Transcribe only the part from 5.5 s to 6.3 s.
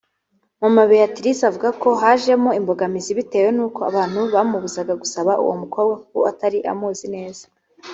mukobwa kuko